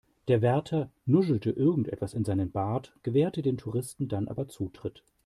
Der 0.29 0.41
Wärter 0.41 0.89
nuschelte 1.05 1.51
irgendwas 1.51 2.15
in 2.15 2.25
seinen 2.25 2.49
Bart, 2.51 2.91
gewährte 3.03 3.43
den 3.43 3.59
Touristen 3.59 4.07
dann 4.07 4.27
aber 4.29 4.47
Zutritt. 4.47 5.03